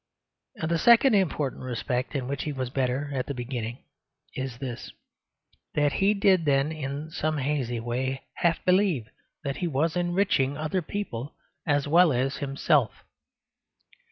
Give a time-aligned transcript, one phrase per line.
[0.55, 3.83] And the second important respect in which he was better at the beginning
[4.33, 4.91] is this:
[5.75, 9.09] that he did then, in some hazy way, half believe
[9.43, 11.35] that he was enriching other people
[11.67, 13.03] as well as himself.